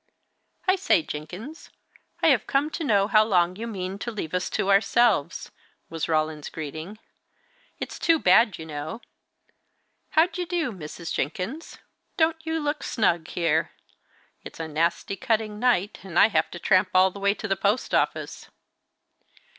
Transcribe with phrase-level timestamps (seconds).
[0.67, 1.69] "I say, Jenkins,
[2.23, 5.51] I have come to know how long you mean to leave us to ourselves?"
[5.91, 6.97] was Roland's greeting.
[7.79, 9.01] "It's too bad, you know.
[10.17, 11.13] How d'ye do, Mrs.
[11.13, 11.77] Jenkins?
[12.17, 13.73] Don't you look snug here?
[14.43, 17.55] It's a nasty cutting night, and I have to tramp all the way to the
[17.55, 18.49] post office."